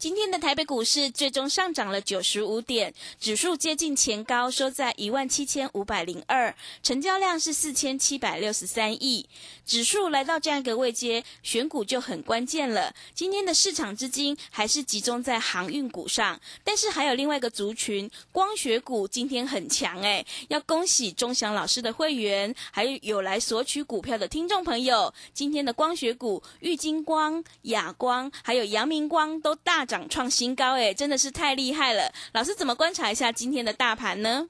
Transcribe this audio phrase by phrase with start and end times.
[0.00, 9.28] 今天的台北股市最终上涨了九十五点，指数接近前高，收在一万七千五百零二，成交量是四千七百六十三亿。
[9.66, 12.94] 指数来到这样一个位阶，选股就很关键了。
[13.14, 29.86] 今天的市场资金还是集中在航运股上，但是还有另外一个族群，光学股今天很强诶，要恭喜钟祥老师的会员，还有有来索取股票的听众朋友，今天的光学股，玉金光、亚光还有阳明光都大。
[29.90, 32.12] 涨创新高，哎，真的是太厉害了！
[32.32, 34.46] 老师怎么观察一下今天的大盘呢？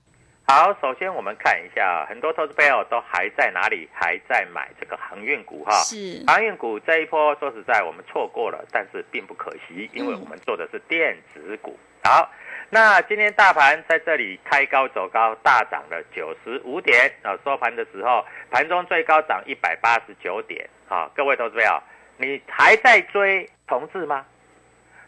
[0.46, 3.88] 好，首先我们看一下，很多投资朋友都还在哪里？
[3.90, 5.72] 还在买这个航运股哈？
[5.80, 11.74] 是航运股这一波，说实在，我们错过了，但是并不可惜，因为我们做的是电子股。
[12.04, 12.30] 好，
[12.68, 17.32] 那今天大盘在这里开高走高，大涨了九十五点啊！
[17.42, 21.10] 收盘的时候，盘中最高涨一百八十九点啊！
[21.14, 21.82] 各位投资朋友，
[22.18, 24.26] 你还在追同志吗？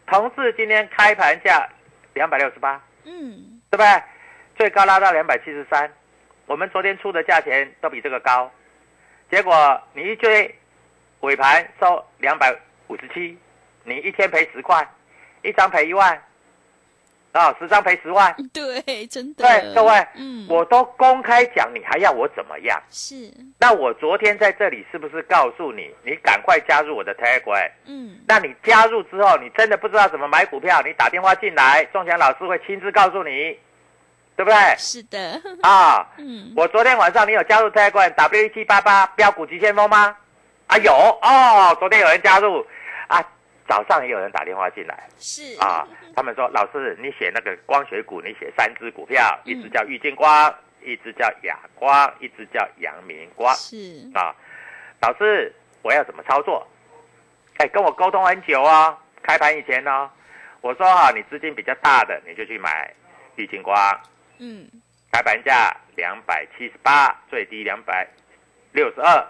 [0.07, 1.67] 同志今天开盘价
[2.13, 4.03] 两百六十八，嗯，对不对？
[4.55, 5.91] 最高拉到两百七十三，
[6.45, 8.51] 我们昨天出的价钱都比这个高，
[9.31, 10.53] 结果你一追，
[11.21, 12.55] 尾盘收两百
[12.87, 13.37] 五十七，
[13.83, 14.87] 你一天赔十块，
[15.41, 16.21] 一张赔一万，
[17.33, 22.79] 啊，十张赔十万， 对，真的，对，各位，嗯，我都公开讲，你还要我怎么样？
[22.91, 23.29] 是，
[23.59, 27.71] 那我昨天在这里是不是告诉你，你赶快加入我的 Telegram？
[27.87, 33.57] 嗯，那你加入之后，你真的不知道怎么买股票，你打电话进来，仲祥老师会亲自告诉你，
[34.35, 34.55] 对不对？
[34.77, 40.15] 是的，啊， 嗯，我昨天晚上你有加入 Telegram W 一七八八标股急先锋吗？
[40.67, 42.63] 啊，有哦，昨天有人加入，
[43.07, 43.19] 啊，
[43.67, 45.07] 早上也有人打电话进来。
[45.17, 45.57] 是。
[45.59, 49.51] 啊，他们说老师，你写那个光学股，你写三只股票，嗯。
[49.51, 53.53] 一只叫玉金光，一只叫亚光，一只叫阳明光。
[53.55, 54.35] 是，啊，
[55.01, 56.67] 老师，我要怎么操作？
[57.57, 60.09] 哎，跟我沟通很久啊，开盘以前呢、
[60.61, 62.91] 我说哈、你资金比较大的，你就去买
[63.35, 63.75] 玉金光，
[64.39, 64.67] 嗯，
[65.11, 68.07] 开盘价两百七十八，最低两百
[68.71, 69.27] 六十二。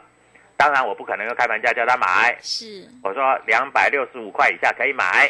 [0.64, 5.30] 当然，我不可能用开盘价叫他买，是，我说两百六十五块以下可以买。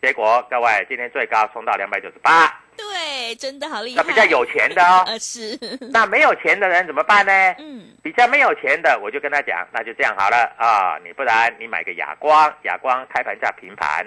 [0.00, 5.02] 结果各位今天最高冲到两百九十八，对，真的好厉害，那比较有钱的哦。
[5.08, 5.58] 呃，是，
[5.90, 7.32] 那没有钱的人怎么办呢？
[7.58, 14.06] 嗯，比较没有钱的，我就跟他讲，那就这样好了啊，你不然你买个哑光，哑光开盘价平盘，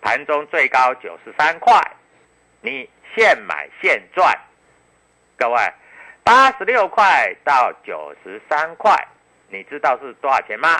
[0.00, 1.82] 盘中最高九十三块，
[2.60, 4.38] 你现买现赚。
[5.36, 5.58] 各位，
[6.22, 8.94] 八十六块到九十三块，
[9.50, 10.76] 你知道是多少钱吗？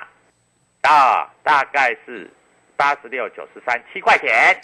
[0.83, 2.31] 啊，大概是
[2.77, 4.59] 八十六、九十三，七块钱，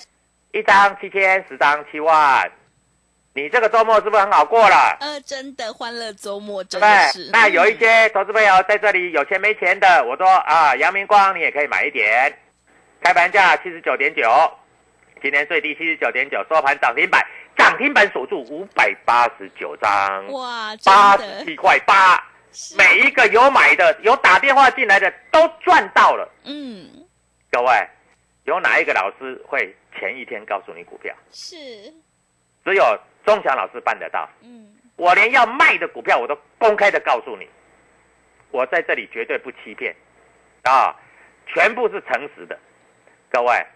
[0.53, 2.51] 一张七千，十张七万。
[3.35, 4.97] 你这个周末是不是很好过了？
[5.01, 7.31] 呃，真的欢乐周末，真的是，？
[7.33, 12.33] 那有一些投资朋友在这里有钱没钱的，我说啊，阳明光你也可以买一点，
[13.03, 14.23] 开盘价七十九点九，
[15.21, 17.23] 今天最低七十九点九，收盘涨停板，
[17.57, 22.23] 涨涨停板锁住五百八十九张，哇，八十七块八，是
[22.77, 26.29] 每一个有买的、有打电话进来的都赚到了。
[26.45, 26.89] 嗯
[27.51, 27.89] 各位，
[28.45, 31.15] 有哪一个老师会前一天告诉你股票？
[31.31, 31.57] 是
[32.65, 34.29] 只有钟祥老师办得到。
[34.43, 37.47] 嗯我连要卖的股票我都公开的告诉你，
[38.51, 39.95] 我在这里绝对不欺骗，
[40.63, 40.97] 啊，
[41.47, 42.59] 全部是诚实的。
[43.31, 43.67] 各位，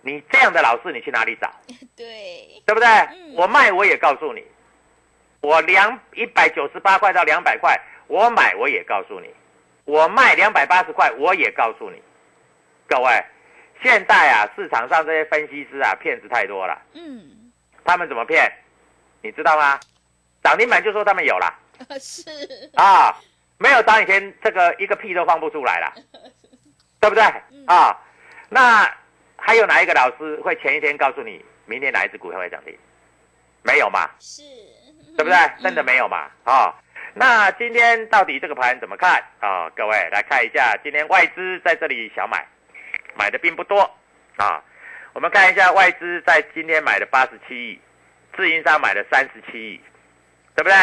[0.00, 1.52] 你这样的老师你去哪里找？
[1.94, 2.88] 对对不对？
[2.88, 4.42] 嗯我卖我也告诉你，
[5.40, 9.28] 我两一百九十八块到两百块，我买我也告诉你，
[9.84, 12.00] 我卖两百八十块我也告诉你。
[12.88, 13.24] 各位，
[13.82, 16.80] 现在啊，市场上这些分析师啊，骗子太多了。
[16.94, 17.52] 嗯
[17.84, 18.50] 他们怎么骗？
[19.22, 19.78] 你知道吗？
[20.42, 21.54] 涨停板就说他们有了
[22.00, 22.22] 是
[22.74, 23.16] 啊，
[23.58, 25.92] 没有涨以前这个一个屁都放不出来了，
[27.00, 27.22] 对不对？
[27.66, 27.96] 啊，
[28.48, 28.88] 那
[29.36, 32.76] 还有哪一个老师会前一天告诉你明天哪一只股票会涨停？
[33.62, 34.10] 没有嘛？
[34.18, 34.42] 是
[35.16, 35.36] 对不对？
[35.62, 36.28] 真的没有嘛？
[36.44, 36.74] 啊、
[37.14, 42.46] 那今天到底这个盘怎么看啊、各位来看一下，今天外资在这里小买，
[43.14, 43.80] 买的并不多
[44.36, 44.62] 啊。
[45.12, 47.80] 我们看一下外资在今天买了八十七亿，
[48.34, 49.80] 自营商买了三十七亿，
[50.56, 50.74] 对不对？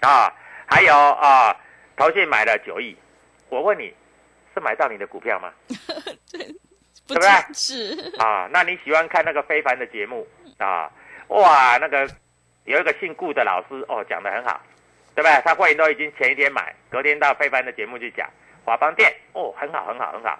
[0.00, 0.32] 啊，
[0.66, 1.56] 还有啊，
[1.96, 2.96] 投信买了九亿。
[3.48, 3.94] 我问你，
[4.54, 5.52] 是买到你的股票吗？
[7.06, 10.26] 不对不对是啊，那你喜欢看那个非凡的节目
[10.58, 10.90] 啊？
[11.28, 12.08] 哇，那个
[12.64, 14.60] 有一个姓顾的老师哦，讲的很好，
[15.14, 15.42] 对不对？
[15.44, 18.28] 他会员都已经前一天买，隔天到非凡的节目去讲
[18.64, 20.38] 华邦店哦，很好，很好，很好。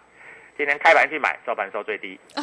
[0.57, 2.43] 今天开盘去买，收盘收最低， 啊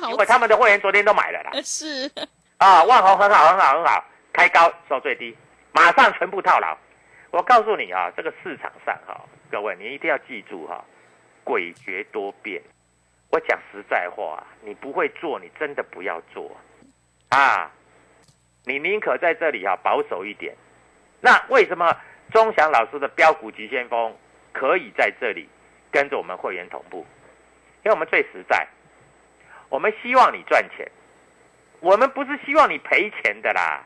[0.00, 1.50] 好因为他们的会员昨天都买了啦。
[1.62, 2.10] 是
[2.58, 5.36] 啊，万红很好，很好，很好，开高收最低，
[5.72, 6.76] 马上全部套牢。
[7.30, 9.20] 我告诉你啊，这个市场上哈、
[9.50, 10.84] 各位你一定要记住哈、
[11.44, 12.60] 诡谲多变。
[13.30, 16.50] 我讲实在话，你不会做，你真的不要做
[17.28, 17.70] 啊！
[18.64, 20.52] 你宁可在这里啊保守一点。
[21.20, 21.96] 那为什么
[22.32, 24.16] 钟祥老师的标股急先锋
[24.52, 25.48] 可以在这里
[25.90, 27.06] 跟着我们会员同步？
[27.84, 28.66] 因为我们最实在，
[29.68, 30.86] 我们希望你赚钱。
[31.80, 33.82] 我们不是希望你赔钱的啦，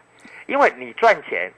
[0.46, 1.52] 因为你赚钱，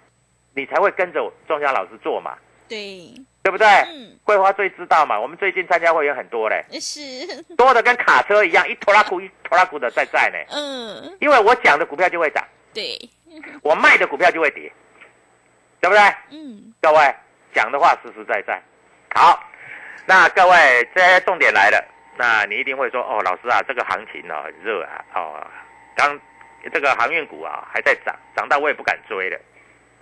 [0.54, 2.36] 你才会跟着钟祥老师做嘛，
[2.68, 3.10] 对
[3.42, 3.66] 对不对？
[3.66, 10.38] 嗯桂花最知道嘛，我们最近参加会员很多嘞， 是多的跟卡车一样，一拖拉股一拖拉股的在在呢。
[10.50, 12.44] 嗯因为我讲的股票就会涨，
[12.74, 12.98] 对
[13.62, 14.70] 我卖的股票就会跌，
[15.86, 16.02] 对不对？
[16.30, 17.14] 嗯各位
[17.54, 18.60] 讲的话实实在在。
[19.14, 19.40] 好，
[20.04, 21.84] 那各位这些重点来了，
[22.18, 25.46] 那你一定会说哦，老师啊，这个行情哦很热啊，哦，
[25.94, 26.18] 刚
[26.72, 29.38] 这个航运股啊还在涨，涨到我也不敢追了，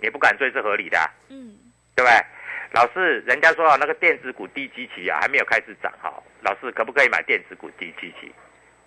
[0.01, 1.55] 也不敢追是合理的、啊，嗯
[1.95, 2.25] 对不对？
[2.71, 6.11] 老师，人家说啊，那个电子股低基期啊还没有开始涨哈，
[6.41, 8.33] 老师可不可以买电子股低基期？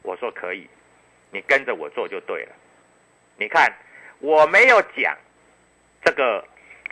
[0.03, 0.69] 我说可以，
[1.31, 2.53] 你跟着我做就对了。
[3.37, 3.73] 你看
[4.19, 5.17] 我没有讲
[6.05, 6.45] 这个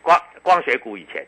[0.07, 1.27] 光光学股以前，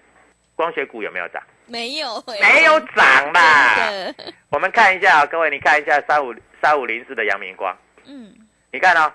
[0.55, 1.43] 光学股有没有涨？
[1.67, 4.15] 没有欸没有涨啦。
[4.51, 6.33] 我们看一下，各位，你看一下三五
[6.63, 7.77] 三五零四的阳明光，
[8.07, 8.33] 嗯
[8.71, 9.13] 你看哦，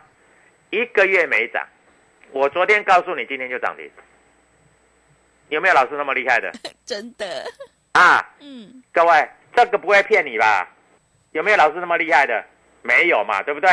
[0.69, 1.65] 一个月没涨，
[2.31, 3.89] 我昨天告诉你，今天就涨停。
[5.47, 6.51] 有没有老师那么厉害的
[6.85, 7.45] 真的
[7.93, 8.33] 啊？
[8.41, 10.67] 嗯各位，这个不会骗你吧？
[11.31, 12.43] 有没有老师那么厉害的？
[12.81, 13.69] 没有嘛，对不对？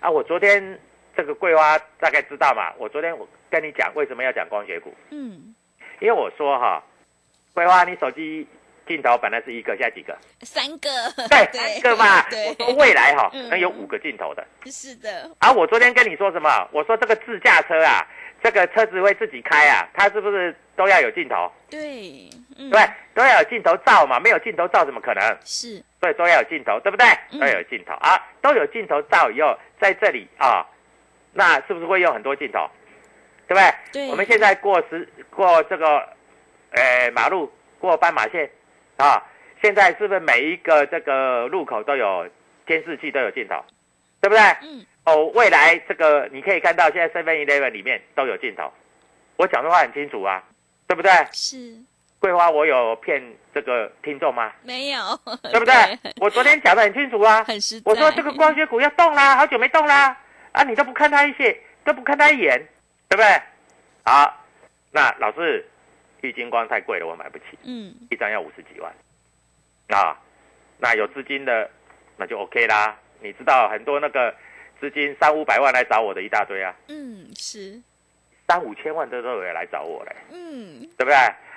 [0.00, 0.80] 啊，我昨天
[1.18, 2.72] 这个桂花大概知道嘛。
[2.78, 5.52] 我昨天我跟你讲为什么要讲光学股，嗯
[5.98, 6.80] 因为我说哈，
[7.52, 8.46] 桂花你手机
[8.86, 10.16] 镜头本来是一个，现在几个？
[10.42, 10.88] 三个
[11.28, 12.22] 对，三个嘛。
[12.30, 14.46] 对我说未来哈嗯能有五个镜头的。
[14.66, 16.48] 是的啊，我昨天跟你说什么？
[16.70, 18.06] 我说这个自驾车啊，
[18.40, 21.50] 这个车子会自己开啊，它是不是都要有镜头？
[21.68, 22.80] 对嗯对，
[23.12, 25.36] 都要有镜头照嘛，没有镜头照怎么可能？
[25.44, 27.04] 是所以都要有镜头，对不对？
[27.32, 30.64] 嗯都要有镜头啊，都有镜头照以后，在这里啊，
[31.32, 32.68] 那是不是会有很多镜头？
[33.46, 33.74] 对不对？
[33.92, 36.06] 对我们现在过时过这个，
[36.72, 38.50] 呃，马路过斑马线
[38.98, 39.22] 啊，
[39.62, 42.28] 现在是不是每一个这个路口都有
[42.66, 43.64] 监视器，都有镜头，
[44.20, 44.42] 对不对？
[44.62, 48.70] 嗯哦，未来这个你可以看到，现在 Seven Eleven 里面都有镜头。
[49.36, 50.44] 我讲的话很清楚啊，
[50.86, 51.10] 对不对？
[51.32, 51.56] 是
[52.20, 53.22] 桂花，我有骗
[53.54, 54.52] 这个听众吗？
[54.62, 55.00] 没有
[55.44, 55.72] 对不 对？
[56.20, 60.14] 我昨天讲的很清楚啊，很实在我说这个光学股要动啦，好久没动啦，
[60.58, 62.58] 啊，你都不看他一些，都不看他一眼，
[63.08, 63.42] 对不对？
[64.04, 64.44] 好，
[64.90, 65.64] 那老师，
[66.20, 68.92] 玉金光太贵了，我买不起，嗯一张要五十几万，
[69.96, 70.18] 啊，
[70.78, 71.70] 那有资金的
[72.16, 72.96] 那就 OK 啦。
[73.20, 74.34] 你知道很多那个
[74.80, 77.80] 资金三五百万来找我的一大堆啊，嗯是
[78.48, 81.16] 三五千万的都有人来找我嘞，嗯对不对？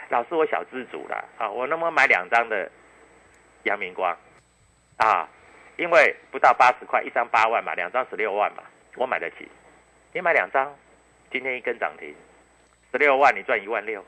[0.10, 2.70] 老师，我小资主啦，啊，我能不能买两张的
[3.63, 4.15] 阳明光？
[4.98, 5.27] 啊，
[5.77, 8.62] 因为不到八十块，一张八万嘛，两张十六万嘛，
[8.96, 9.48] 我买得起。
[10.14, 10.74] 你买两张
[11.32, 12.14] 今天一根涨停，
[12.92, 14.04] 十六万你赚一万六，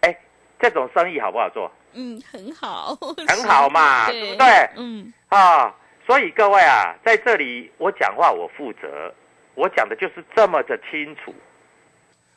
[0.00, 0.16] 哎，
[0.58, 1.70] 这种生意好不好做？
[1.92, 2.94] 嗯，很好，
[3.28, 4.46] 很好嘛，是对不对？
[4.76, 5.74] 嗯，啊，
[6.06, 9.14] 所以各位啊，在这里我讲话我负责，
[9.54, 11.34] 我讲的就是这么的清楚。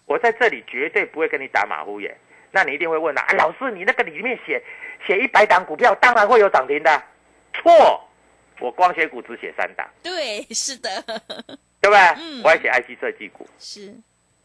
[0.06, 2.15] 我在这里绝对不会跟你打马虎眼。
[2.50, 4.63] 那你一定会问了啊，老师，你那个里面写
[5.06, 7.03] 写一百档股票，当然会有涨停的。
[7.53, 8.08] 错，
[8.60, 10.89] 我光学股只写三档，对，是的，
[11.88, 12.00] 对不对？
[12.20, 13.88] 嗯我还写 IC 设计股，是，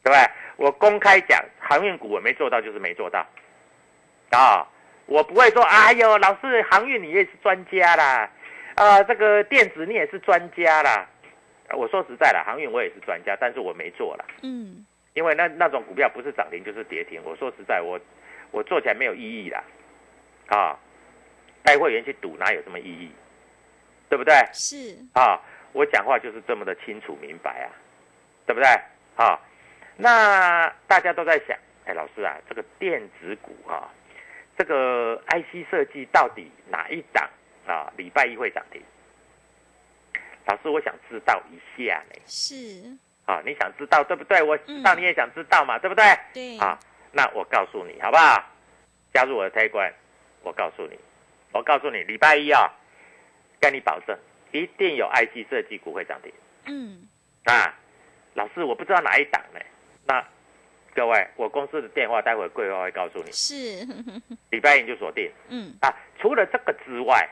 [0.02, 0.18] 对不对？
[0.56, 3.26] 我公开讲航运股我没做到就是没做到，
[4.30, 4.66] 啊，
[5.06, 8.30] 我不会说，哎呦，老师航运你也是专家啦，
[8.76, 11.06] 啊，这个电子你也是专家啦。
[11.74, 14.84] 我说实在的，航运我也是专家，但是我没做了，嗯，
[15.14, 17.20] 因为那那种股票不是涨停就是跌停。
[17.24, 17.98] 我说实在，我
[18.50, 19.64] 我做起来没有意义啦，
[20.48, 20.78] 啊，
[21.62, 23.10] 带会员去赌哪有什么意义，
[24.10, 24.34] 对不对？
[24.52, 25.40] 是，啊，
[25.72, 27.68] 我讲话就是这么的清楚明白啊，
[28.46, 28.68] 对不对？
[29.16, 29.38] 啊，
[29.96, 33.88] 那大家都在想，哎，老师啊，这个电子股啊，
[34.56, 37.28] 这个 IC 设计到底哪一档
[37.66, 37.92] 啊？
[37.96, 38.82] 礼拜一会涨停？
[40.46, 42.20] 老师，我想知道一下呢。
[42.26, 42.54] 是，
[43.26, 44.42] 啊，你想知道对不对？
[44.42, 46.04] 我知道嗯你也想知道嘛，对不对？
[46.34, 46.78] 对，啊，
[47.12, 48.42] 那我告诉你好不好？
[49.14, 49.92] 加入我的推关，
[50.42, 50.98] 我告诉你，
[51.52, 52.70] 我告诉你，礼拜一啊，
[53.60, 54.18] 跟你保证，
[54.52, 56.32] 一定有 IC 设计股会涨停
[56.66, 57.08] 嗯，
[57.44, 57.74] 啊。
[58.34, 59.60] 老师，我不知道哪一档呢？
[60.06, 60.24] 那
[60.94, 63.86] 各位，我公司的电话待会桂花会告诉你，是，
[64.50, 65.92] 礼拜一你就锁定嗯，啊。
[66.18, 67.28] 除了这个之外，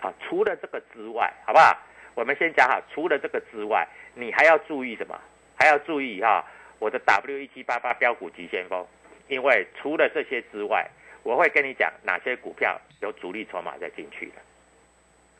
[0.00, 1.78] 啊，除了这个之外，好不好？
[2.14, 5.18] 我们先讲好，除了这个之外，你还要注意什么？
[5.58, 6.44] 还要注意哈、
[6.78, 8.86] 我的 W 一七八八标股急先锋，
[9.28, 10.86] 因为除了这些之外，
[11.22, 14.42] 我会跟你讲哪些股票有主力筹码在进去的，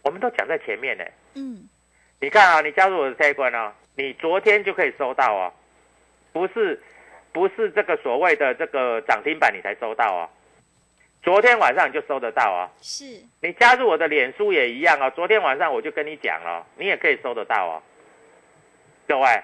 [0.02, 1.04] 我们都讲在前面呢。
[1.34, 1.68] 嗯，
[2.20, 5.52] 你看啊，你加入我的 T 关哦，你昨天就可以收到哦，
[6.32, 6.80] 不是
[7.32, 10.28] 不是这个所谓的这个涨停板你才收到哦，
[11.22, 12.68] 昨天晚上你就收得到哦。
[12.80, 13.04] 是，
[13.40, 17.82] 你加入我的脸书也一样哦，昨天晚上我就跟你讲了，你也可以收得到哦。
[19.08, 19.42] 各位，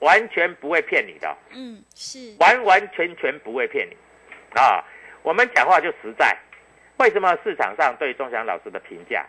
[0.00, 3.96] 完全不会骗你的哦，嗯，是，完完全全不会骗你
[4.54, 4.84] 啊！
[5.22, 6.36] 我们讲话就实在，
[6.98, 9.24] 为什么市场上对钟祥老师的评价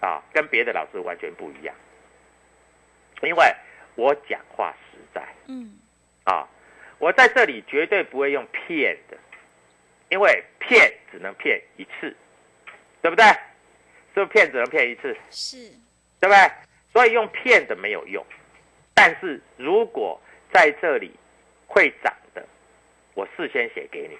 [0.00, 1.74] 啊，跟别的老师完全不一样？
[3.22, 3.54] 因为
[3.96, 5.76] 我讲话实在嗯，
[6.24, 6.46] 啊，
[6.98, 9.16] 我在这里绝对不会用骗的，
[10.08, 12.14] 因为骗只能骗一次，
[13.02, 13.24] 对不对？
[14.14, 15.16] 是不是骗只能骗一次？
[15.30, 15.56] 是，
[16.20, 16.50] 对不对？
[16.92, 18.24] 所以用骗的没有用，
[18.94, 20.20] 但是如果
[20.52, 21.12] 在这里
[21.66, 22.46] 会涨的，
[23.14, 24.16] 我事先写给你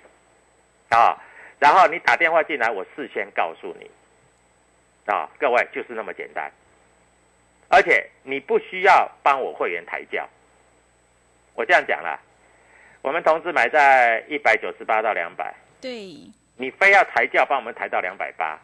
[0.96, 1.16] 啊，
[1.58, 3.90] 然后你打电话进来，我事先告诉你
[5.08, 6.50] 啊，各位就是那么简单，
[7.68, 10.28] 而且你不需要帮我会员抬轿，
[11.54, 12.20] 我这样讲了，
[13.00, 16.14] 我们同志买在一百九十八到两百，对，
[16.56, 18.60] 你非要抬轿帮我们抬到两百八，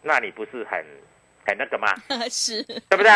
[0.00, 0.82] 那你不是很
[1.46, 1.88] 很那个吗？
[2.30, 3.10] 是，对不对？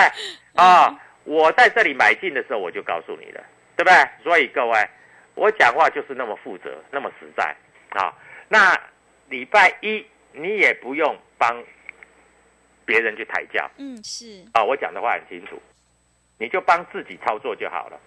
[0.55, 3.43] 啊、我在这里买进的时候我就告诉你了，
[3.77, 4.09] 对不对？
[4.23, 4.89] 所以各位，
[5.35, 7.57] 我讲话就是那么负责，那么实在
[7.91, 8.13] 啊。
[8.49, 8.79] 那
[9.29, 11.65] 礼拜一你也不用帮
[12.89, 13.71] 别人去抬轿。
[13.77, 15.61] 嗯，是，啊，我讲的话很清楚，
[16.39, 18.01] 你就帮自己操作就好了。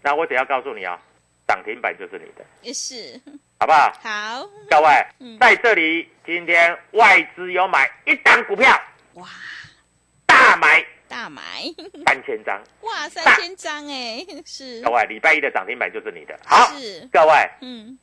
[0.00, 0.96] 那我只要告诉你啊，
[1.48, 3.20] 涨停板就是你的，也是，
[3.58, 3.92] 好不好？
[4.00, 8.80] 好，各位嗯，在这里今天外资有买一档股票，
[9.14, 9.26] 哇，
[10.24, 10.86] 大买。
[11.08, 11.42] 大买，
[12.04, 12.60] 三千张。
[12.80, 14.82] 哇，三千张哎，是。
[14.82, 16.36] 各，位，礼拜一的涨停板就是你的。
[16.44, 17.96] 好，是，各位嗯，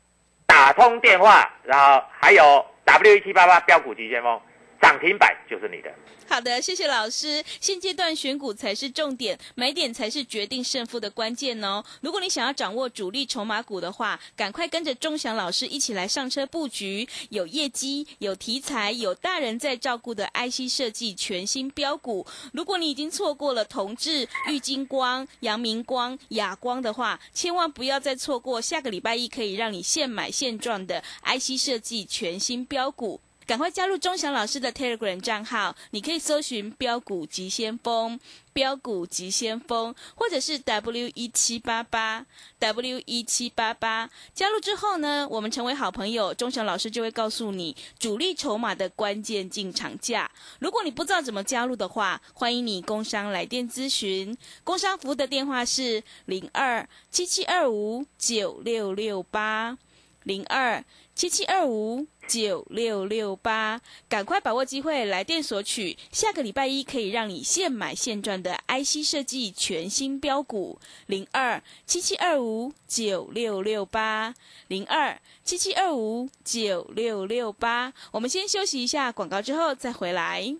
[0.47, 4.41] 打通电话，然后还有 W 一七八八标股急先锋
[4.83, 5.89] 涨停板就是你的。
[6.27, 7.41] 好的，谢谢老师。
[7.61, 11.81] 现阶段选股才是重点，买点才是决定胜负的关键哦。
[12.01, 22.27] 如果你想要掌握主力筹码股的话，赶快跟着钟祥老师一起来上车布局，有业绩、有题材、有大人在照顾的 IC 设计全新标股。
[22.51, 33.21] 如果你已经错过了同志、玉金光、阳明光、亚光的话，千万不要再错过下个礼拜一可以让你现买现赚的 IC 设计全新标股。
[33.45, 38.19] 赶快加入钟祥老师的 Telegram 账号，你可以搜寻“标股急先锋”、
[38.53, 42.25] “标股急先锋”，或者是 W 一七八八
[42.59, 44.09] W 一七八八。
[44.33, 50.31] 加入之后呢，我们成为好朋友，钟祥老师就会告诉你主力筹码的关键进场价。
[50.59, 54.37] 如果你不知道怎么加入的话，欢迎你工商来电咨询。
[54.63, 59.77] 工商服务的电话是零二七七二五九六六八
[60.23, 60.83] 零二
[61.13, 65.97] 七七二五九六六八，赶快把握机会来电索取。
[66.11, 74.33] 下个礼拜一可以让你现买现赚的 IC 设计全新标股零二七七二五九六六八
[74.67, 77.93] 零二七七二五九六六八。
[78.11, 80.55] 我们先休息一下广告，之后再回来。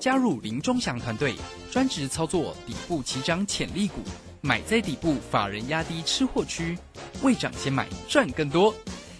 [0.00, 1.34] 加入林忠祥团队，
[1.70, 4.00] 专职操作底部起涨潜力股，
[4.40, 6.76] 买在底部，法人压低吃货区，
[7.22, 8.74] 未涨先买赚更多。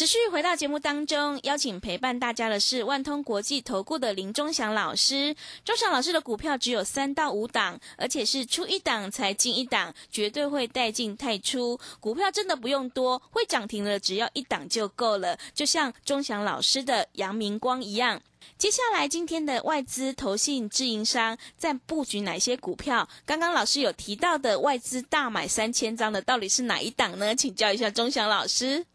[0.00, 5.36] 持续回到节目当中，邀请陪伴大家的是万通国际投顾的林忠祥老师。
[5.62, 11.78] 忠祥老师的股票只有三到五档，而且是出一档才进一档，绝对会带进太出。
[12.00, 15.38] 股票真的不用多，会涨停的只要一档就够了。
[15.52, 18.22] 就像忠祥老师的阳明光一样。
[18.56, 23.06] 接下来今天的外资、投信、自营商在布局哪些股票？
[23.26, 27.36] 刚刚老师有提到的外资大买三千张的，到底是哪一档呢？
[27.36, 28.86] 请教一下忠祥老师。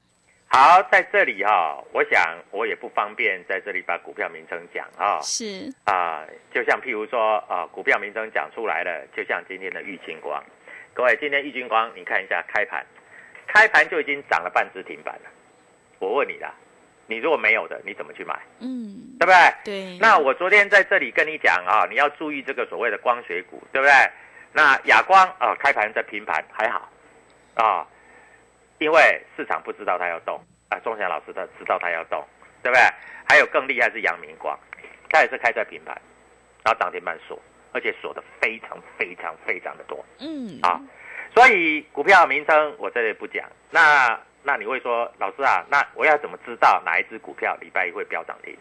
[0.55, 5.19] 好，在这里哈，我想我也不方便在这里把股票名称讲啊。
[5.21, 10.41] 是啊，就像譬如说啊，股票名称讲出来了，就像今天的玉金光，
[10.93, 12.85] 各位，今天玉金光，你看一下开盘，
[13.47, 15.29] 开盘就已经涨了半只停板了。
[16.00, 16.53] 我问你啦，
[17.05, 18.39] 你如果没有的，你怎么去买？
[18.62, 19.53] 嗯，对不对？
[19.65, 19.97] 对。
[20.00, 23.93] 那我昨天在这里跟你讲啊，你要注意这个所谓的光学股，对不对？
[24.53, 26.89] 那亚光啊，开盘在平盘还好
[27.55, 27.85] 啊。
[28.79, 30.39] 因为市场不知道它要动
[30.70, 32.25] 啊，钟祥老师他知道它要动，
[32.62, 32.82] 对不对？
[33.27, 34.58] 还有更厉害是阳明光，
[35.10, 35.96] 它也是开在平盘，
[36.63, 37.39] 然后涨停板锁，
[37.72, 40.03] 而且锁的非常非常非常的多。
[40.20, 40.79] 嗯，啊，
[41.34, 43.48] 所以股票名称我这里不讲。
[43.72, 48.55] 那那你会说，老师啊，那我要怎么知道哪一只股票礼拜一会飙涨停？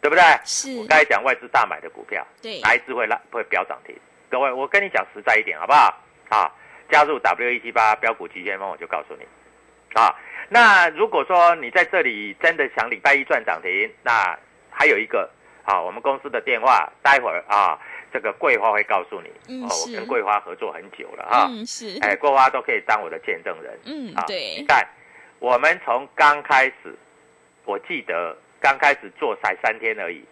[0.00, 0.22] 对不对？
[0.44, 0.76] 是。
[0.78, 3.94] 我刚才讲外资大买的股票，对，哪一只会拉会飙涨停？
[4.30, 5.94] 各位，我跟你讲实在一点，好不好？
[6.30, 6.52] 啊。
[6.90, 9.26] 加入 W 一七八标股急先锋，我就告诉你，
[9.94, 10.14] 啊，
[10.48, 14.38] 那如果说你在这里真的想礼拜一赚涨停，那
[14.70, 15.30] 还有一个
[15.64, 17.78] 啊，我们公司的电话，待会儿啊，
[18.12, 24.86] 这个桂花会告诉你，嗯，我跟桂花合作很久了啊，嗯，是，哎，桂花都可以当我的见证人，嗯，对，你看，
[25.38, 26.96] 我们从刚开始，
[27.64, 30.24] 我记得刚开始做才三天而已，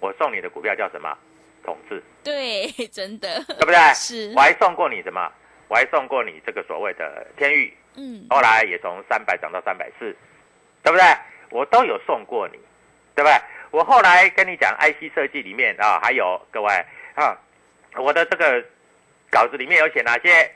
[0.00, 1.16] 我送你的股票叫什么？
[1.64, 3.76] 统治，对，真的，对不对？
[3.94, 5.30] 是，我还送过你什么？
[5.68, 10.16] 我还送过你这个所谓的天域，嗯，后来也从三百涨到三百四，
[10.82, 11.04] 对不对？
[11.50, 12.58] 我都有送过你，
[13.14, 13.32] 对不对？
[13.70, 16.72] 我后来跟你讲 IC 设计里面啊，还有各位
[17.14, 17.36] 啊，
[17.96, 18.64] 我的这个
[19.30, 20.50] 稿子里面有写哪些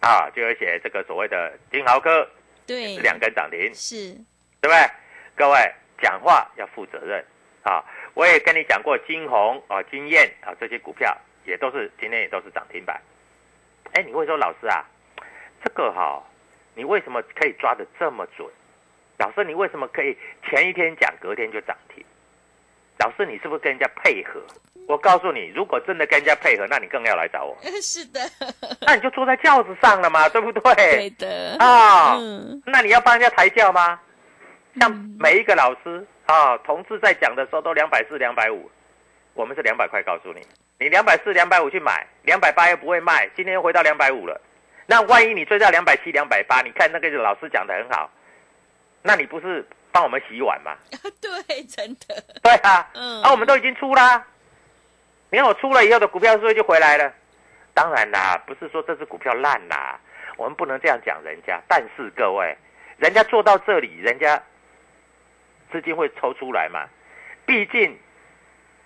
[0.00, 0.28] 啊？
[0.36, 2.28] 就有写这个所谓的金豪科，
[2.66, 4.12] 对，两根涨停，是，
[4.60, 4.90] 对不对？
[5.34, 5.58] 各位
[6.00, 7.24] 讲话要负责任
[7.62, 7.82] 啊！
[8.14, 13.00] 我也跟你讲过金红啊、金燕啊这些股票也都是今天也都是涨停板。
[13.94, 14.84] 哎，你会说老师啊，
[15.64, 16.22] 这个哈，
[16.74, 18.46] 你为什么可以抓的这么准？
[19.18, 20.16] 老师，你为什么可以
[20.48, 22.04] 前一天讲，隔天就涨停？
[22.98, 24.42] 老师，你是不是跟人家配合？
[24.88, 27.56] 我告诉你，如果真的跟人家配合，那你更要来找我。
[27.80, 28.20] 是的，
[28.80, 30.74] 那你就坐在轿子上了嘛，对不对？
[30.74, 33.98] 对的啊，嗯，那你要帮人家抬轿吗？
[34.80, 38.68] 像每一个老师啊，同志在讲的时候都两百四、两百五，
[39.34, 40.40] 我们是两百块，告诉你。
[40.78, 44.40] 你两百四、两百五去买，两百八又不会卖，今天又回到两百五了。
[44.86, 48.10] 那万一你追到两百七、两百八，你看那个老师讲的很好，
[49.02, 50.76] 那你不是帮我们洗碗吗？
[51.22, 52.22] 对，真的。
[52.42, 54.26] 对啊，嗯，啊，我们都已经出啦。
[55.30, 57.10] 你看我出了以后的股票是不是就回来了？
[57.72, 59.98] 当然啦，不是说这只股票烂啦，
[60.36, 61.60] 我们不能这样讲人家。
[61.68, 62.56] 但是各位，
[62.98, 64.42] 人家做到这里，人家
[65.70, 66.84] 资金会抽出来嘛？
[67.46, 67.96] 毕竟。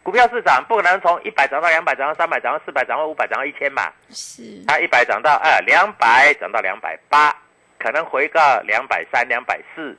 [0.08, 3.92] 股票市场不可能从一百涨到两百，涨到三百，涨到四百，涨到五百，涨到一千嘛？
[4.08, 4.42] 是。
[4.66, 7.30] 它一百涨到二，两百涨到两百八，
[7.78, 9.94] 可能回个两百三、两百四，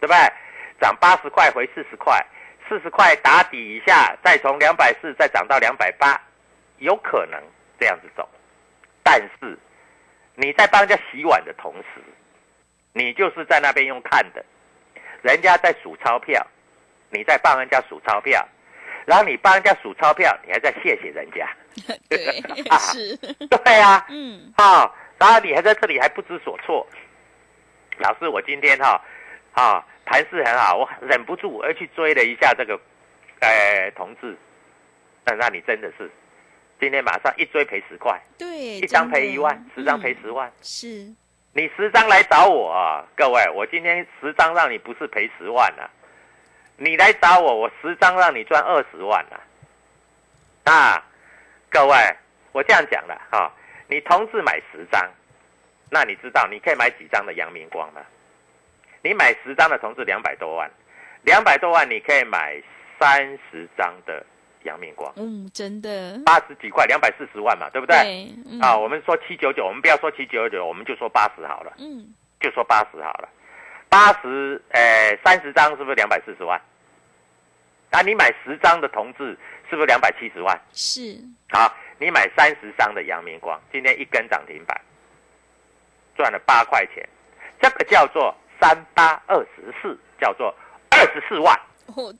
[0.00, 0.16] 对不对？
[0.82, 2.22] 涨八十块回四十块，
[2.68, 6.20] 四十块打底一下，再从两百四再涨到两百八，
[6.76, 7.42] 有可能
[7.80, 8.28] 这样子走。
[9.02, 9.58] 但是
[10.34, 12.02] 你在帮人家洗碗的同时，
[12.92, 14.44] 你就是在那边用看的，
[15.22, 16.46] 人家在数钞票，
[17.08, 18.46] 你在帮人家数钞票。
[19.04, 21.48] 然后你帮人家数钞票，你还在谢谢人家，
[22.08, 22.18] 对，
[22.78, 26.86] 是，对啊，嗯，好，然后你还在这里还不知所措。
[27.98, 29.00] 老师，我今天哈，
[29.52, 32.78] 啊，盘势很好，我忍不住而去追了一下这个，
[33.40, 34.36] 呃，同志，
[35.24, 36.10] 那那你真的是，
[36.80, 40.52] 今天马上一追赔十块，对，一张赔一万，十张赔嗯十万。
[40.60, 40.88] 是，
[41.52, 45.88] 你十张来找我啊，各位，我今天十张让你不是赔十万啊，
[46.76, 49.40] 你来找我，我十张让你赚二十万啊。
[50.64, 51.04] 啊，
[51.70, 51.94] 各位，
[52.52, 53.52] 我这样讲了哈、
[53.88, 55.08] 你同志买十张，
[55.90, 58.00] 那你知道你可以买几张的阳明光吗？
[59.02, 60.70] 你买十张的同志两百多万，
[61.22, 62.60] 两百多万你可以买
[62.98, 64.24] 三十张的
[64.62, 67.96] 阳明光，嗯，真的，八十几块，两百四十万嘛，对不对？
[67.98, 71.74] 对，嗯啊，我们说七九九，我们不要说七九九，我们就说八十好了。
[71.78, 73.28] 嗯，就说八十好了，
[73.88, 76.60] 八十，呃，三十张是不是两百四十万？
[77.90, 79.38] 啊，你买十张的同志
[79.70, 80.60] 是不是两百七十万？
[80.72, 81.16] 是，
[81.50, 84.80] 好，你买三十张的阳明光，今天一根涨停板，
[86.16, 87.08] 赚了八块钱，
[87.60, 90.52] 这个叫做三八二十四，叫做
[90.90, 91.56] 二十四万。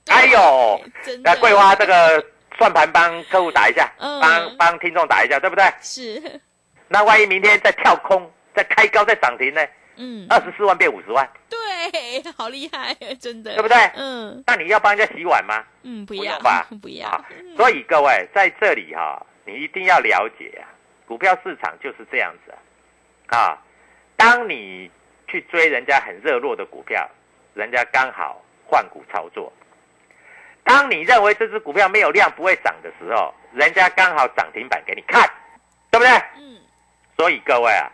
[0.07, 0.81] 哎呦，
[1.23, 2.23] 那桂花这个
[2.57, 5.65] 算盘帮客户打一下，嗯帮帮听众打一下，对不对？
[5.81, 6.39] 是，
[6.87, 9.61] 那万一明天再跳空、再开高、再涨停呢？
[9.97, 13.77] 嗯，二十四万变五十万，对，好厉害，真的，对不对？
[13.95, 14.43] 嗯。
[14.47, 15.63] 那你要帮人家洗碗吗？
[15.83, 16.67] 嗯，不要吧？
[16.81, 17.25] 不要。
[17.55, 20.67] 所以各位在这里哈、你一定要了解啊，
[21.07, 23.37] 股票市场就是这样子啊。
[23.37, 23.57] 啊，
[24.15, 24.89] 当你
[25.27, 27.09] 去追人家很热络的股票，
[27.53, 29.51] 人家刚好换股操作；
[30.63, 35.27] 当你认为这只股票没有量不会涨的时候，人家刚好涨停板给你看，
[35.89, 36.11] 对不对？
[36.37, 36.59] 嗯，
[37.17, 37.89] 所以各位啊，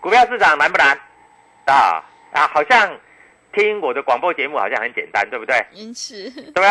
[0.00, 0.98] 股票市场难不难？
[1.66, 2.98] 啊啊，好像
[3.52, 5.56] 听我的广播节目好像很简单，对不对？
[5.76, 6.30] 嗯是。
[6.30, 6.68] 对不对？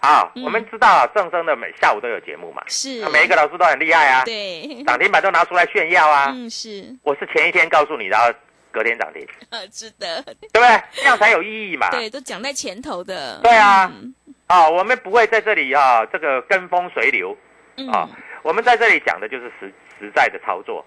[0.00, 0.44] 啊，嗯。
[0.44, 3.00] 我们知道正生的每下午都有节目嘛，是。
[3.00, 6.30] 那，每一个老师都很厉害啊，对，涨停板都拿出来炫耀啊。
[6.34, 8.26] 嗯是，我是前一天告诉你，然后
[8.70, 10.82] 隔天涨停，呃， 值得，对不对？
[10.92, 11.88] 这样才有意义嘛。
[11.90, 13.90] 对，都讲在前头的，对啊。
[13.94, 14.14] 嗯。
[14.48, 17.36] 啊，我们不会在这里啊，这个跟风随流。
[17.76, 17.88] 嗯。
[17.88, 18.08] 啊，
[18.42, 20.84] 我们在这里讲的就是实实在的操作，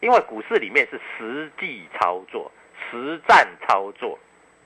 [0.00, 2.50] 因为股市里面是实际操作、
[2.90, 4.18] 实战操作，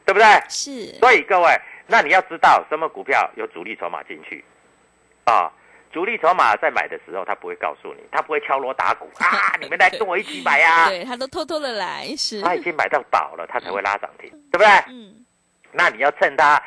[0.05, 0.27] 对不对？
[0.49, 4.45] 是，所以各位，那你要知道什么股票有主力筹码进去
[5.25, 5.51] 啊？
[5.93, 14.69] 主力筹码在买的时候，他不会告诉你，他不会敲锣打鼓 啊，你们来跟我一起买呀、 对他都偷偷的来，是，他已经买到宝了，他才会拉涨停，对不对？
[14.89, 15.15] 嗯，
[15.71, 16.61] 那你要趁他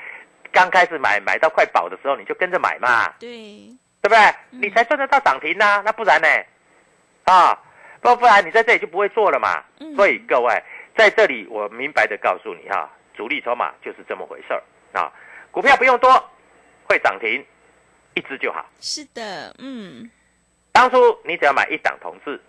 [0.51, 3.29] 刚开始买，买到快宝的时候，你就跟着买嘛，对，
[4.01, 4.17] 对不对？
[4.51, 6.27] 嗯你才赚得到涨停呐、那不然呢？
[7.23, 7.57] 啊，
[8.01, 9.63] 不不然你在这里就不会做了嘛。
[9.79, 10.63] 嗯所以各位
[10.95, 15.11] 在这里，我明白的告诉你哈、主力筹码就是这么回事儿啊。
[15.51, 16.11] 股票不用多，
[16.85, 17.45] 会涨停，
[18.13, 18.65] 一只就好。
[18.79, 20.09] 是的，嗯，
[20.71, 22.39] 当初你只要买一档同志，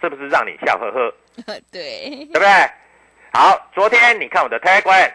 [0.00, 1.14] 是不是让你笑呵呵？
[1.44, 2.48] 对 对，不对？
[3.32, 5.12] 好，昨天你看我的 Telegram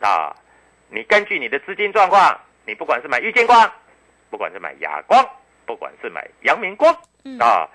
[0.00, 0.34] 啊，
[0.88, 3.72] 你根据你的资金状况，你不管是买玉金光，
[4.30, 5.24] 不管是买亚光，
[5.64, 7.68] 不管是买阳明光嗯，啊，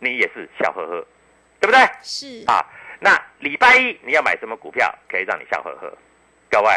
[0.00, 1.06] 你也是笑呵呵，
[1.60, 1.80] 对不对？
[2.02, 2.64] 是，啊，
[3.02, 5.90] 那礼拜一你要买什么股票可以让你笑呵呵？
[6.50, 6.70] 各位，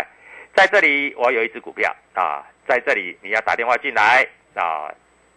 [0.55, 4.89] 在这里我有一只股票啊，在这里你要打电话进来啊，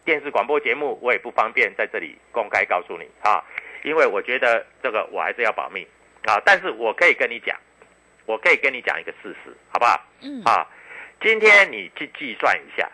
[0.04, 3.42] 电视广播节目我也不方便在这里公开告诉你啊，
[3.82, 5.84] 因为我觉得这个我还是要保密
[6.24, 7.58] 啊，但是我可以跟你讲，
[8.24, 10.00] 我可以跟你讲一个事实，好不好？
[10.22, 10.66] 嗯，啊，
[11.20, 12.88] 今天你去计算一下，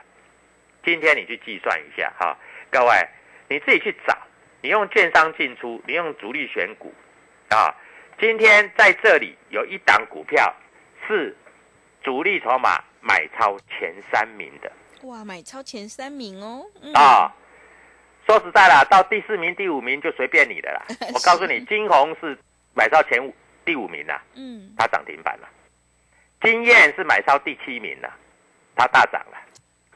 [0.83, 2.35] 今天你去计算一下哈、
[2.71, 2.95] 各位
[3.49, 4.17] 你自己去找，
[4.63, 6.95] 你用券商进出，你用主力选股
[7.53, 7.75] 啊，
[8.19, 10.53] 今天在这里有一档股票
[11.07, 11.37] 是
[12.03, 17.33] 主力筹码买超前三名的哇，买超前三名哦，嗯啊。
[18.25, 20.81] 说实在啦，到第四名、第五名就随便你的啦。
[21.13, 22.39] 我告诉你，金红是
[22.73, 23.35] 买超前五
[23.65, 25.49] 第五名啦，嗯，它涨停板了。
[26.41, 28.09] 金燕是买超第七名了，
[28.77, 29.37] 它大涨了。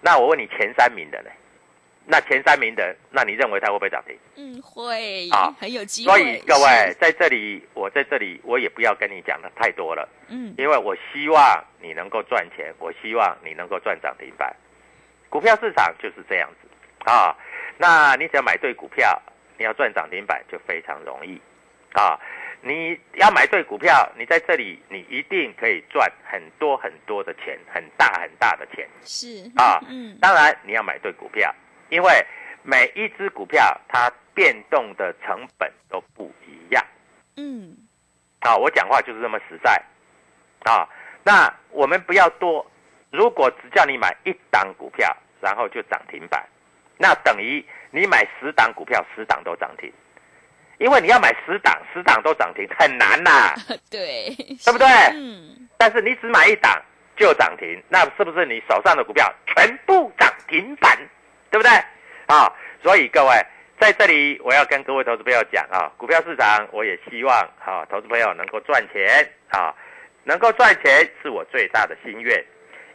[0.01, 1.31] 那我问你前三名的呢？
[2.09, 4.17] 那前三名的，那你认为它会不会涨停？
[4.37, 6.13] 嗯，会啊很有机会。
[6.13, 14.55] 所以各位，在这里，我在这里，我也不要跟你讲的太多了，嗯，因为我希望你能够赚钱，我希望你能够赚涨停板。
[15.29, 17.37] 股票市场就是这样子啊。
[17.77, 19.21] 那你只要买对股票，
[19.59, 21.41] 你要赚涨停板就非常容易
[21.93, 22.19] 啊。
[22.63, 28.89] 你要买对股票，你在这里你一定可以赚很多很多的钱，很大很大的钱。
[29.05, 31.55] 是啊嗯，当然你要买对股票，
[31.89, 32.27] 因为
[32.63, 36.85] 每一只股票它变动的成本都不一样
[37.37, 37.77] 嗯，
[38.41, 38.57] 啊。
[38.57, 39.81] 我讲话就是这么实在
[40.65, 40.89] 啊。
[41.23, 42.65] 那我们不要多，
[43.11, 46.45] 如果只叫你买一档股票，然后就涨停板，
[46.97, 49.93] 那等于你买十档股票，十档都涨停。
[50.79, 53.55] 因为你要买十档，十档都涨停很难呐、
[53.91, 54.29] 对，
[54.63, 56.83] 对不对嗯，但是你只买一档
[57.17, 60.99] 就涨停，那是不是你手上的股票全部涨停板，
[61.57, 61.73] 对不对？
[62.27, 63.31] 啊，所以各位
[63.81, 69.75] 在这里我要跟各位投资朋友讲啊，股票市场我也希望啊，投资朋友能够赚钱啊，
[70.25, 72.45] 能够赚钱是我最大的心愿，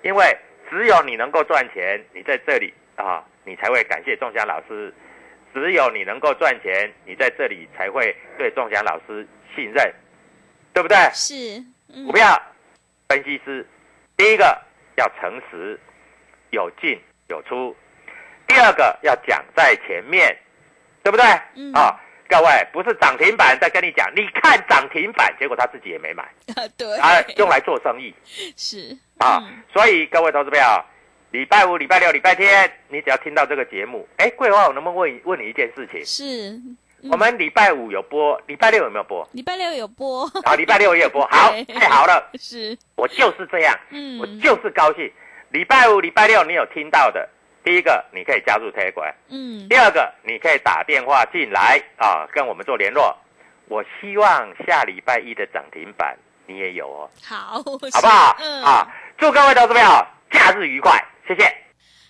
[0.04, 0.38] 因为
[0.69, 4.93] 只有你能够赚钱，你在这里啊，你才会感谢仲祥老师。
[5.54, 9.91] 只有你能够赚钱，你在这里才会对仲祥老师信任，
[10.71, 10.95] 对不对？
[11.13, 11.34] 是，
[11.91, 12.39] 嗯股票
[13.10, 13.65] 分析师，
[14.15, 14.56] 第一个
[14.97, 15.80] 要诚实，
[16.52, 17.76] 有进有出；
[18.51, 20.35] 第二个要讲在前面，
[21.03, 21.25] 对不对？
[21.55, 26.27] 嗯啊，各位不是涨停板在跟你讲，你看涨停板，结果他自己也没买，
[26.77, 28.13] 对，啊，用来做生意
[28.57, 29.39] 是啊。
[29.41, 30.65] 嗯所以各位投资朋友，
[31.31, 36.05] 礼拜五、礼拜六、礼拜天，你只要听到这个节目，哎，桂花，我能不能问问你一件事情？
[36.05, 36.49] 是，
[37.03, 39.25] 嗯我们礼拜五有播，礼拜六有没有播？
[39.31, 43.73] 礼拜六有播，好，礼拜六也有播， 好，太好了，是，我就是这样。
[43.91, 45.09] 嗯，我就是高兴。
[45.51, 47.27] 礼拜五、礼拜六你有听到的，
[47.63, 53.15] 第一个你可以加入 Telegram，嗯第二个你可以打电话进来啊，跟我们做联络。
[53.67, 58.36] 我希望下礼拜一的涨停板你也有哦，好，好不好？
[58.39, 61.56] 嗯啊，祝各位投资朋友假日愉快，谢谢。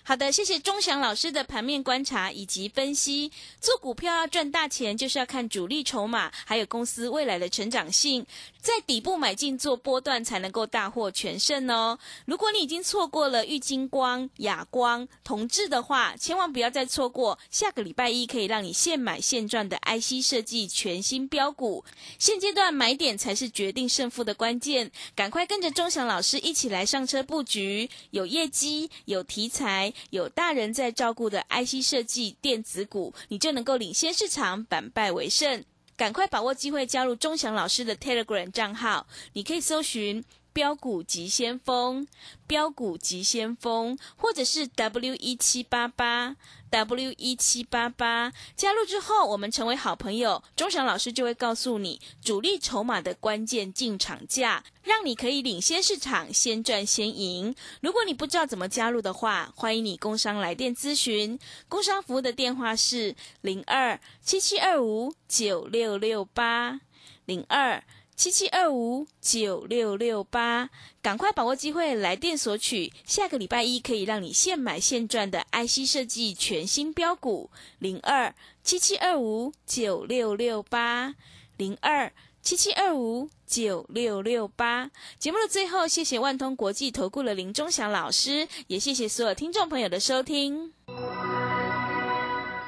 [0.04, 3.30] 好的，谢谢钟祥老师的盘面观察以及分析。
[3.60, 8.26] 做股票要赚大钱，就是要看主力筹码，还有公司未来的成长性，
[8.62, 11.98] 在底部买进做波段，才能够大获全胜哦。
[12.26, 21.84] 如果你已经错过了玉金光、亚光、同志的话，千万不要再错过下个礼拜一可以让你现买现赚的 IC 设计全新标股。
[22.20, 35.64] 现阶段买点才是决定胜负的关键，赶快跟着钟祥老师一起来上车布局，有业绩、有题材、有大人在照顾的 IC 设计电子股，你就能够领先市场，反败为胜。
[36.02, 40.24] 赶快把握机会加入钟祥老师的 Telegram 账号，你可以搜寻。
[40.52, 42.06] 标股急先锋，
[42.46, 46.36] 标股急先锋，或者是 W 一七八八
[46.70, 48.32] W 一七八八。
[48.54, 57.54] 加入之后，我们成为好朋友，钟祥老师就会告诉你主力筹码的关键进场价，让你可以领先市场，先赚先赢。
[57.80, 61.38] 如果你不知道怎么加入的话，欢迎你工商来电咨询，
[61.68, 66.80] 工商服务的电话是零二七七二五九六六八
[67.24, 67.82] 零二。
[68.14, 70.70] 七七二五九六六八，
[71.00, 81.14] 赶快把握机会来电索取，下个礼拜一可以让你现买现赚的 IC 设计全新标股零二七七二五九六六八
[81.56, 84.90] 零二七七二五九六六八。
[85.18, 90.72] 节目的最后，谢谢万通国际投顾的林忠祥老师，也谢谢所有听众朋友的收听。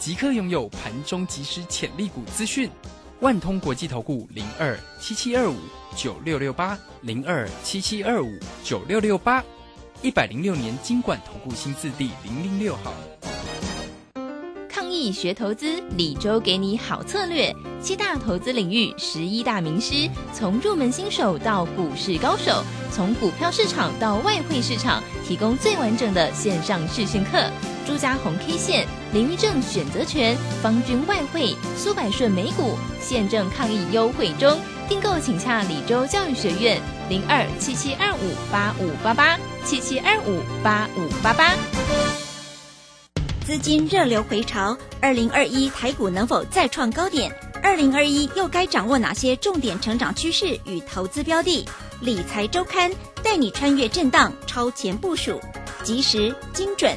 [0.00, 2.70] 即刻拥有盘中即时潜力股资讯。
[3.20, 5.54] 万通国际投顾零二七七二五
[5.94, 8.32] 九六六八零二七七二五
[8.64, 9.44] 九六六八，
[10.00, 12.94] 一百零六年经管投顾新字第零零六号。
[14.70, 17.54] 抗疫学投资，李周给你好策略。
[17.82, 27.50] 七大投资领域，十一大名师，从入门新手到股市高手，从股票市场到外汇市场，提供最完整的线上试训课。
[27.90, 34.60] 朱家红 K 线、林玉正选择权、方军外汇、苏百顺美股，现正抗疫优惠中。
[34.88, 41.52] 订购请洽李州教育学院零二七七二五八五八八七七二五八五八八。
[43.44, 47.28] 资金热流回潮，二零二一台股能否再创高点？
[47.60, 51.66] 二零二一又该掌握哪些重点成长趋势与投资标的？
[52.00, 52.88] 理财周刊
[53.20, 55.40] 带你穿越震荡，超前部署，
[55.82, 56.96] 及时、精准、